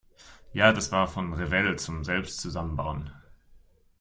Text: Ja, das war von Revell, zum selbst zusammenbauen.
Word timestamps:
Ja, 0.51 0.73
das 0.73 0.91
war 0.91 1.05
von 1.07 1.31
Revell, 1.33 1.77
zum 1.77 2.03
selbst 2.03 2.41
zusammenbauen. 2.41 3.11